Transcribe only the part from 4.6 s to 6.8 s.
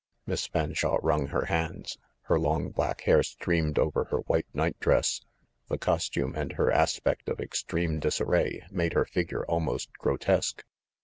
dress; the costume and her